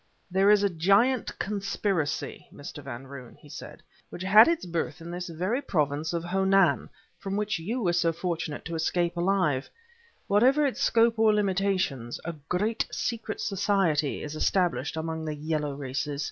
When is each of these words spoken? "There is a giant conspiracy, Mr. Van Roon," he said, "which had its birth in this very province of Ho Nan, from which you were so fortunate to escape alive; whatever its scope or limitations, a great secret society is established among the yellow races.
"There 0.31 0.49
is 0.49 0.63
a 0.63 0.69
giant 0.71 1.37
conspiracy, 1.37 2.47
Mr. 2.51 2.81
Van 2.81 3.05
Roon," 3.05 3.35
he 3.35 3.49
said, 3.49 3.83
"which 4.09 4.23
had 4.23 4.47
its 4.47 4.65
birth 4.65 4.99
in 4.99 5.11
this 5.11 5.29
very 5.29 5.61
province 5.61 6.11
of 6.11 6.23
Ho 6.23 6.43
Nan, 6.43 6.89
from 7.19 7.37
which 7.37 7.59
you 7.59 7.83
were 7.83 7.93
so 7.93 8.11
fortunate 8.11 8.65
to 8.65 8.73
escape 8.73 9.15
alive; 9.15 9.69
whatever 10.25 10.65
its 10.65 10.81
scope 10.81 11.19
or 11.19 11.31
limitations, 11.35 12.19
a 12.25 12.33
great 12.49 12.87
secret 12.91 13.39
society 13.39 14.23
is 14.23 14.35
established 14.35 14.97
among 14.97 15.23
the 15.23 15.35
yellow 15.35 15.75
races. 15.75 16.19